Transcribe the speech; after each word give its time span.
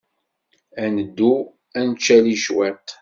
Ad 0.83 0.89
neddu 0.95 1.33
ad 1.79 1.85
ncali 1.89 2.35
cwiṭ? 2.43 2.87